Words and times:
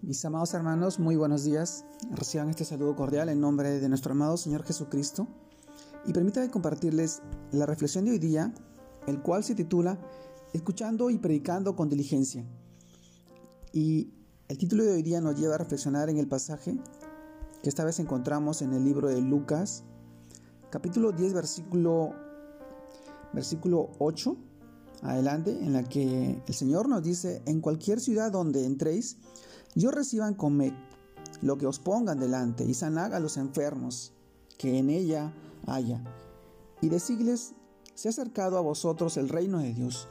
Mis 0.00 0.24
amados 0.24 0.54
hermanos, 0.54 1.00
muy 1.00 1.16
buenos 1.16 1.42
días. 1.42 1.84
Reciban 2.12 2.48
este 2.48 2.64
saludo 2.64 2.94
cordial 2.94 3.28
en 3.30 3.40
nombre 3.40 3.80
de 3.80 3.88
nuestro 3.88 4.12
amado 4.12 4.36
Señor 4.36 4.62
Jesucristo. 4.62 5.26
Y 6.06 6.12
permítanme 6.12 6.50
compartirles 6.50 7.20
la 7.50 7.66
reflexión 7.66 8.04
de 8.04 8.12
hoy 8.12 8.20
día, 8.20 8.54
el 9.08 9.20
cual 9.20 9.42
se 9.42 9.56
titula 9.56 9.98
Escuchando 10.52 11.10
y 11.10 11.18
predicando 11.18 11.74
con 11.74 11.88
diligencia. 11.88 12.44
Y 13.72 14.12
el 14.46 14.56
título 14.56 14.84
de 14.84 14.92
hoy 14.92 15.02
día 15.02 15.20
nos 15.20 15.34
lleva 15.34 15.56
a 15.56 15.58
reflexionar 15.58 16.08
en 16.08 16.18
el 16.18 16.28
pasaje 16.28 16.78
que 17.60 17.68
esta 17.68 17.84
vez 17.84 17.98
encontramos 17.98 18.62
en 18.62 18.74
el 18.74 18.84
libro 18.84 19.08
de 19.08 19.20
Lucas, 19.20 19.82
capítulo 20.70 21.10
10, 21.10 21.34
versículo, 21.34 22.14
versículo 23.32 23.90
8 23.98 24.36
adelante, 25.02 25.50
en 25.50 25.72
la 25.72 25.82
que 25.82 26.40
el 26.46 26.54
Señor 26.54 26.88
nos 26.88 27.02
dice, 27.02 27.42
en 27.46 27.60
cualquier 27.60 27.98
ciudad 28.00 28.30
donde 28.30 28.64
entréis, 28.64 29.16
yo 29.78 29.92
reciban 29.92 30.34
comed 30.34 30.72
lo 31.40 31.56
que 31.56 31.66
os 31.66 31.78
pongan 31.78 32.18
delante 32.18 32.64
y 32.64 32.74
sanad 32.74 33.14
a 33.14 33.20
los 33.20 33.36
enfermos 33.36 34.12
que 34.58 34.76
en 34.76 34.90
ella 34.90 35.32
haya. 35.66 36.02
Y 36.80 36.88
decirles, 36.88 37.54
se 37.94 38.08
ha 38.08 38.10
acercado 38.10 38.58
a 38.58 38.60
vosotros 38.60 39.16
el 39.16 39.28
reino 39.28 39.60
de 39.60 39.72
Dios. 39.72 40.08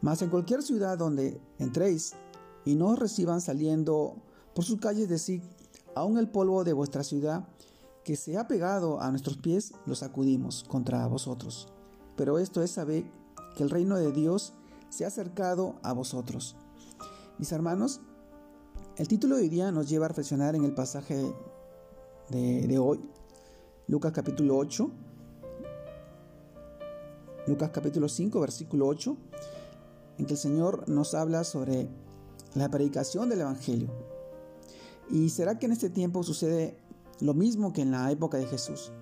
Mas 0.00 0.22
en 0.22 0.30
cualquier 0.30 0.62
ciudad 0.62 0.98
donde 0.98 1.40
entréis 1.60 2.14
y 2.64 2.74
no 2.74 2.88
os 2.88 2.98
reciban 2.98 3.40
saliendo 3.40 4.16
por 4.54 4.64
sus 4.64 4.80
calles, 4.80 5.08
decid, 5.08 5.40
aun 5.94 6.18
el 6.18 6.28
polvo 6.28 6.64
de 6.64 6.72
vuestra 6.72 7.04
ciudad 7.04 7.46
que 8.02 8.16
se 8.16 8.36
ha 8.36 8.48
pegado 8.48 9.00
a 9.00 9.10
nuestros 9.10 9.36
pies, 9.36 9.72
lo 9.86 9.94
sacudimos 9.94 10.64
contra 10.64 11.06
vosotros. 11.06 11.68
Pero 12.16 12.40
esto 12.40 12.60
es 12.60 12.72
saber 12.72 13.04
que 13.56 13.62
el 13.62 13.70
reino 13.70 13.96
de 13.96 14.10
Dios 14.10 14.52
se 14.88 15.04
ha 15.04 15.08
acercado 15.08 15.76
a 15.84 15.92
vosotros. 15.92 16.56
Mis 17.38 17.52
hermanos, 17.52 18.00
el 18.96 19.08
título 19.08 19.36
de 19.36 19.42
hoy 19.42 19.48
día 19.50 19.70
nos 19.72 19.88
lleva 19.88 20.06
a 20.06 20.08
reflexionar 20.08 20.54
en 20.54 20.64
el 20.64 20.72
pasaje 20.72 21.30
de, 22.30 22.78
hoy, 22.78 22.98
Lucas 23.88 24.12
capítulo 24.12 24.56
8, 24.56 24.90
Lucas 27.46 27.70
capítulo 27.72 28.08
5, 28.08 28.40
versículo 28.40 28.86
8, 28.86 29.16
en 30.18 30.26
que 30.26 30.32
el 30.32 30.38
Señor 30.38 30.88
nos 30.88 31.14
habla 31.14 31.44
sobre 31.44 31.88
la 32.54 32.70
predicación 32.70 33.28
del 33.28 33.42
Evangelio. 33.42 33.88
¿Y 35.10 35.28
será 35.28 35.58
que 35.58 35.66
en 35.66 35.72
este 35.72 35.90
tiempo 35.90 36.22
sucede 36.22 36.78
lo 37.20 37.34
mismo 37.34 37.74
que 37.74 37.82
en 37.82 37.90
la 37.90 38.10
época 38.10 38.38
de 38.38 38.46
Jesús? 38.46 38.92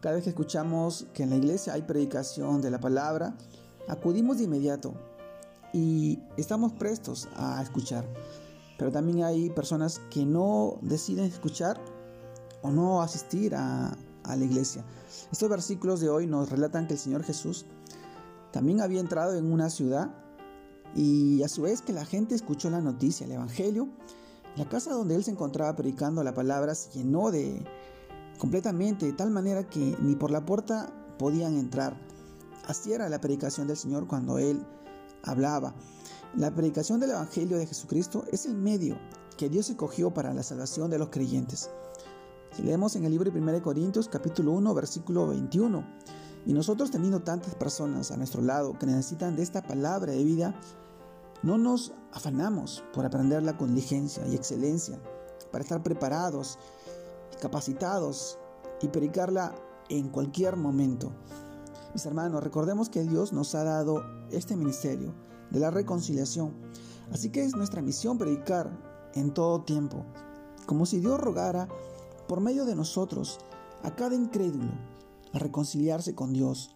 Cada 0.00 0.14
vez 0.14 0.24
que 0.24 0.30
escuchamos 0.30 1.06
que 1.12 1.22
en 1.22 1.30
la 1.30 1.36
iglesia 1.36 1.74
hay 1.74 1.82
predicación 1.82 2.62
de 2.62 2.70
la 2.70 2.80
palabra, 2.80 3.36
acudimos 3.88 4.38
de 4.38 4.44
inmediato 4.44 4.94
y 5.74 6.18
estamos 6.38 6.72
prestos 6.72 7.28
a 7.36 7.62
escuchar. 7.62 8.06
Pero 8.78 8.90
también 8.90 9.24
hay 9.24 9.50
personas 9.50 10.00
que 10.10 10.24
no 10.24 10.78
deciden 10.80 11.24
escuchar 11.24 11.80
o 12.62 12.70
no 12.70 13.02
asistir 13.02 13.54
a, 13.54 13.96
la 14.24 14.44
iglesia. 14.44 14.84
Estos 15.32 15.48
versículos 15.50 16.00
de 16.00 16.08
hoy 16.08 16.28
nos 16.28 16.48
relatan 16.48 16.86
que 16.86 16.94
el 16.94 16.98
Señor 16.98 17.24
Jesús 17.24 17.66
también 18.52 18.80
había 18.80 19.00
entrado 19.00 19.36
en 19.36 19.52
una 19.52 19.68
ciudad 19.68 20.14
y 20.94 21.42
a 21.42 21.48
su 21.48 21.62
vez 21.62 21.82
que 21.82 21.92
la 21.92 22.04
gente 22.04 22.36
escuchó 22.36 22.70
la 22.70 22.80
noticia, 22.80 23.26
el 23.26 23.32
Evangelio. 23.32 23.88
La 24.56 24.68
casa 24.68 24.92
donde 24.92 25.16
él 25.16 25.24
se 25.24 25.32
encontraba 25.32 25.74
predicando 25.74 26.22
la 26.22 26.34
palabra 26.34 26.74
se 26.74 26.90
llenó 26.90 27.30
de 27.32 27.64
completamente, 28.38 29.06
de 29.06 29.12
tal 29.12 29.30
manera 29.30 29.68
que 29.68 29.96
ni 30.00 30.14
por 30.14 30.30
la 30.30 30.44
puerta 30.44 30.92
podían 31.18 31.56
entrar. 31.56 31.96
Así 32.66 32.92
era 32.92 33.08
la 33.08 33.20
predicación 33.20 33.66
del 33.66 33.76
Señor 33.76 34.06
cuando 34.06 34.38
él 34.38 34.64
hablaba. 35.22 35.74
La 36.34 36.50
predicación 36.50 36.98
del 36.98 37.10
Evangelio 37.10 37.58
de 37.58 37.66
Jesucristo 37.66 38.24
es 38.32 38.46
el 38.46 38.54
medio 38.54 38.98
que 39.36 39.50
Dios 39.50 39.68
escogió 39.68 40.14
para 40.14 40.32
la 40.32 40.42
salvación 40.42 40.88
de 40.88 40.98
los 40.98 41.10
creyentes. 41.10 41.68
Leemos 42.56 42.96
en 42.96 43.04
el 43.04 43.10
libro 43.10 43.30
de 43.30 43.38
1 43.38 43.60
Corintios 43.60 44.08
capítulo 44.08 44.52
1 44.52 44.72
versículo 44.72 45.26
21, 45.26 45.86
y 46.46 46.54
nosotros 46.54 46.90
teniendo 46.90 47.20
tantas 47.20 47.54
personas 47.54 48.10
a 48.10 48.16
nuestro 48.16 48.40
lado 48.40 48.78
que 48.78 48.86
necesitan 48.86 49.36
de 49.36 49.42
esta 49.42 49.60
palabra 49.60 50.12
de 50.12 50.24
vida, 50.24 50.58
no 51.42 51.58
nos 51.58 51.92
afanamos 52.12 52.82
por 52.94 53.04
aprenderla 53.04 53.58
con 53.58 53.74
diligencia 53.74 54.26
y 54.26 54.34
excelencia, 54.34 54.98
para 55.50 55.64
estar 55.64 55.82
preparados, 55.82 56.58
capacitados 57.42 58.38
y 58.80 58.88
predicarla 58.88 59.54
en 59.90 60.08
cualquier 60.08 60.56
momento. 60.56 61.12
Mis 61.92 62.06
hermanos, 62.06 62.42
recordemos 62.42 62.88
que 62.88 63.02
Dios 63.02 63.34
nos 63.34 63.54
ha 63.54 63.64
dado 63.64 64.02
este 64.30 64.56
ministerio 64.56 65.14
de 65.52 65.60
la 65.60 65.70
reconciliación. 65.70 66.52
Así 67.12 67.30
que 67.30 67.44
es 67.44 67.54
nuestra 67.54 67.82
misión 67.82 68.18
predicar 68.18 68.70
en 69.14 69.32
todo 69.32 69.62
tiempo, 69.62 70.04
como 70.66 70.86
si 70.86 70.98
Dios 70.98 71.20
rogara 71.20 71.68
por 72.26 72.40
medio 72.40 72.64
de 72.64 72.74
nosotros 72.74 73.38
a 73.82 73.94
cada 73.94 74.14
incrédulo 74.14 74.72
a 75.32 75.38
reconciliarse 75.38 76.14
con 76.14 76.32
Dios. 76.32 76.74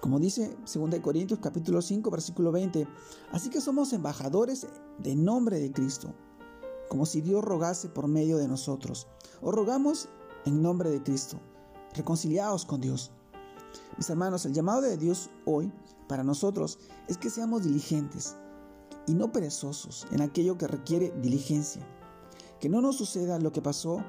Como 0.00 0.18
dice 0.18 0.56
2 0.72 1.00
Corintios 1.00 1.40
capítulo 1.40 1.82
5 1.82 2.10
versículo 2.10 2.52
20, 2.52 2.86
así 3.32 3.50
que 3.50 3.60
somos 3.60 3.92
embajadores 3.92 4.66
de 4.98 5.14
nombre 5.14 5.58
de 5.58 5.72
Cristo, 5.72 6.14
como 6.88 7.06
si 7.06 7.20
Dios 7.20 7.44
rogase 7.44 7.88
por 7.88 8.08
medio 8.08 8.38
de 8.38 8.48
nosotros. 8.48 9.06
O 9.42 9.52
rogamos 9.52 10.08
en 10.44 10.62
nombre 10.62 10.90
de 10.90 11.02
Cristo, 11.02 11.40
reconciliados 11.94 12.64
con 12.64 12.80
Dios. 12.80 13.12
Mis 14.00 14.08
hermanos, 14.08 14.46
el 14.46 14.54
llamado 14.54 14.80
de 14.80 14.96
Dios 14.96 15.28
hoy 15.44 15.70
para 16.08 16.24
nosotros 16.24 16.78
es 17.06 17.18
que 17.18 17.28
seamos 17.28 17.64
diligentes 17.64 18.34
y 19.06 19.12
no 19.12 19.30
perezosos 19.30 20.06
en 20.10 20.22
aquello 20.22 20.56
que 20.56 20.66
requiere 20.66 21.12
diligencia. 21.20 21.86
Que 22.60 22.70
no 22.70 22.80
nos 22.80 22.96
suceda 22.96 23.38
lo 23.38 23.52
que 23.52 23.60
pasó 23.60 24.02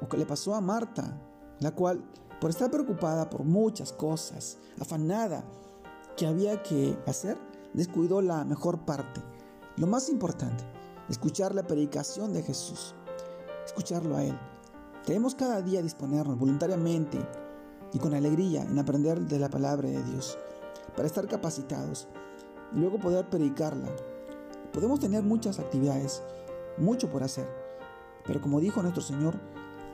o 0.00 0.08
que 0.08 0.16
le 0.16 0.26
pasó 0.26 0.54
a 0.54 0.60
Marta, 0.60 1.20
la 1.58 1.74
cual, 1.74 2.04
por 2.40 2.50
estar 2.50 2.70
preocupada 2.70 3.28
por 3.28 3.42
muchas 3.42 3.92
cosas, 3.92 4.58
afanada 4.80 5.42
que 6.16 6.28
había 6.28 6.62
que 6.62 6.96
hacer, 7.08 7.36
descuidó 7.74 8.22
la 8.22 8.44
mejor 8.44 8.84
parte, 8.84 9.20
lo 9.76 9.88
más 9.88 10.08
importante, 10.08 10.62
escuchar 11.08 11.52
la 11.52 11.66
predicación 11.66 12.32
de 12.32 12.44
Jesús, 12.44 12.94
escucharlo 13.66 14.16
a 14.16 14.22
Él. 14.22 14.38
Debemos 15.04 15.34
cada 15.34 15.62
día 15.62 15.82
disponernos 15.82 16.38
voluntariamente 16.38 17.18
y 17.92 17.98
con 17.98 18.14
alegría 18.14 18.62
en 18.62 18.78
aprender 18.78 19.20
de 19.20 19.38
la 19.38 19.48
palabra 19.48 19.88
de 19.88 20.02
Dios, 20.02 20.38
para 20.94 21.06
estar 21.06 21.26
capacitados 21.26 22.08
y 22.74 22.78
luego 22.78 22.98
poder 22.98 23.28
predicarla. 23.28 23.88
Podemos 24.72 25.00
tener 25.00 25.22
muchas 25.22 25.58
actividades, 25.58 26.22
mucho 26.76 27.08
por 27.10 27.22
hacer, 27.22 27.48
pero 28.26 28.40
como 28.40 28.60
dijo 28.60 28.82
nuestro 28.82 29.02
Señor, 29.02 29.34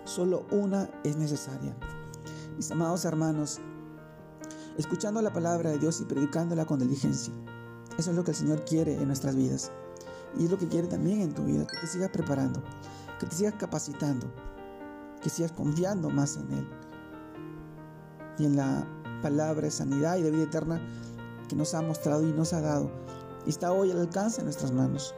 solo 0.04 0.46
una 0.50 0.90
es 1.04 1.16
necesaria. 1.16 1.76
Mis 2.56 2.70
amados 2.70 3.04
hermanos, 3.04 3.60
escuchando 4.76 5.22
la 5.22 5.32
palabra 5.32 5.70
de 5.70 5.78
Dios 5.78 6.00
y 6.00 6.04
predicándola 6.04 6.66
con 6.66 6.80
diligencia, 6.80 7.32
eso 7.96 8.10
es 8.10 8.16
lo 8.16 8.24
que 8.24 8.32
el 8.32 8.36
Señor 8.36 8.64
quiere 8.64 8.94
en 8.94 9.06
nuestras 9.06 9.36
vidas. 9.36 9.70
Y 10.36 10.46
es 10.46 10.50
lo 10.50 10.58
que 10.58 10.66
quiere 10.66 10.88
también 10.88 11.20
en 11.20 11.32
tu 11.32 11.44
vida, 11.44 11.64
que 11.64 11.76
te 11.76 11.86
sigas 11.86 12.10
preparando, 12.10 12.60
que 13.20 13.26
te 13.26 13.36
sigas 13.36 13.54
capacitando, 13.56 14.26
que 15.22 15.30
sigas 15.30 15.52
confiando 15.52 16.10
más 16.10 16.36
en 16.36 16.50
Él 16.52 16.68
y 18.38 18.46
en 18.46 18.56
la 18.56 18.86
palabra 19.22 19.62
de 19.62 19.70
sanidad 19.70 20.16
y 20.16 20.22
de 20.22 20.30
vida 20.30 20.44
eterna 20.44 20.80
que 21.48 21.56
nos 21.56 21.74
ha 21.74 21.82
mostrado 21.82 22.22
y 22.22 22.32
nos 22.32 22.52
ha 22.52 22.60
dado. 22.60 22.90
Y 23.46 23.50
está 23.50 23.72
hoy 23.72 23.90
al 23.90 24.00
alcance 24.00 24.38
de 24.38 24.44
nuestras 24.44 24.72
manos. 24.72 25.14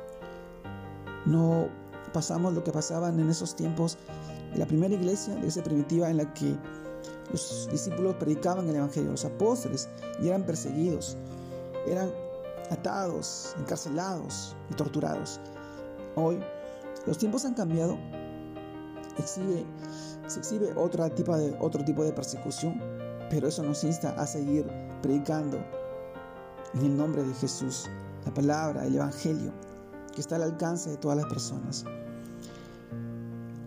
No 1.25 1.69
pasamos 2.13 2.55
lo 2.55 2.65
que 2.65 2.73
pasaban 2.73 3.19
en 3.21 3.29
esos 3.29 3.55
tiempos 3.55 3.99
de 4.53 4.59
la 4.59 4.67
primera 4.67 4.95
iglesia, 4.95 5.35
de 5.35 5.49
esa 5.49 5.63
primitiva 5.63 6.11
en 6.11 6.19
la 6.19 6.33
que 6.35 6.57
los 7.31 7.69
discípulos 7.71 8.15
predicaban 8.17 8.69
el 8.69 8.77
Evangelio, 8.77 9.11
los 9.11 9.25
apóstoles, 9.25 9.89
y 10.21 10.29
eran 10.29 10.45
perseguidos, 10.45 11.17
eran 11.87 12.11
atados, 12.71 13.55
encarcelados 13.59 14.57
y 14.71 14.75
torturados. 14.75 15.41
Hoy 16.15 16.41
los 17.07 17.19
tiempos 17.19 17.45
han 17.45 17.55
cambiado, 17.55 17.99
exhibe, 19.19 19.65
se 20.27 20.41
exhibe 20.41 20.75
tipo, 21.15 21.37
de, 21.37 21.57
otro 21.61 21.85
tipo 21.85 22.05
de 22.05 22.13
persecución, 22.13 22.81
pero 23.31 23.49
eso 23.49 23.63
nos 23.63 23.83
insta 23.85 24.11
a 24.11 24.27
seguir 24.27 24.67
predicando 25.03 25.59
en 26.75 26.85
el 26.85 26.97
nombre 26.97 27.23
de 27.23 27.35
Jesús 27.35 27.87
la 28.25 28.33
palabra, 28.33 28.87
el 28.87 28.97
Evangelio, 28.97 29.53
que 30.13 30.21
está 30.21 30.37
al 30.37 30.43
alcance 30.43 30.91
de 30.91 30.97
todas 30.97 31.17
las 31.17 31.27
personas. 31.27 31.85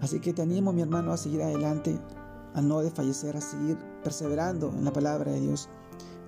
Así 0.02 0.20
que 0.20 0.34
te 0.34 0.42
animo, 0.42 0.72
mi 0.72 0.82
hermano, 0.82 1.12
a 1.12 1.18
seguir 1.18 1.42
adelante, 1.42 2.00
a 2.54 2.62
no 2.62 2.80
desfallecer, 2.82 3.36
a 3.36 3.42
seguir 3.42 3.78
perseverando 4.04 4.70
en 4.70 4.86
la 4.86 4.94
palabra 4.94 5.32
de 5.32 5.42
Dios, 5.42 5.70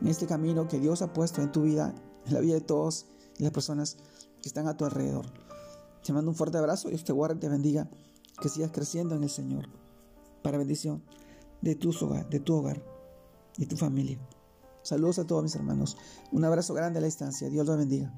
en 0.02 0.08
este 0.08 0.28
camino 0.28 0.68
que 0.68 0.80
Dios 0.80 1.02
ha 1.02 1.14
puesto 1.14 1.42
en 1.42 1.52
tu 1.52 1.64
vida, 1.64 1.94
en 2.26 2.34
la 2.34 2.40
vida 2.40 2.56
de 2.56 2.62
todos 2.62 3.06
y 3.38 3.44
las 3.44 3.52
personas 3.52 3.98
que 4.42 4.50
están 4.50 4.68
a 4.68 4.76
tu 4.76 4.86
alrededor. 4.86 5.26
Te 6.04 6.14
mando 6.14 6.32
un 6.32 6.36
fuerte 6.36 6.58
abrazo, 6.58 6.90
Dios 6.90 7.04
te 7.04 7.14
guarde 7.14 7.36
y 7.36 7.40
te 7.40 7.50
bendiga, 7.50 7.88
que 8.42 8.50
sigas 8.50 8.72
creciendo 8.72 9.16
en 9.16 9.24
el 9.24 9.30
Señor, 9.30 9.70
para 10.42 10.58
bendición 10.58 11.04
de 11.62 11.76
tu 11.76 11.92
hogar, 12.02 12.28
de 12.30 12.40
tu 12.40 12.56
hogar 12.56 12.91
y 13.58 13.66
tu 13.66 13.78
familia. 13.78 14.18
Saludos 14.84 15.20
a 15.20 15.28
todos 15.28 15.44
mis 15.44 15.56
hermanos. 15.56 15.98
Un 16.32 16.44
abrazo 16.46 16.74
grande 16.74 16.98
a 16.98 17.02
la 17.02 17.06
distancia. 17.06 17.50
Dios 17.50 17.66
los 17.66 17.78
bendiga. 17.78 18.12